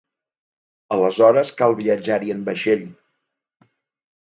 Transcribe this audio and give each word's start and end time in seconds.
Aleshores 0.95 1.51
cal 1.61 1.77
viatjar-hi 1.83 2.35
en 2.39 2.43
vaixell. 2.51 2.85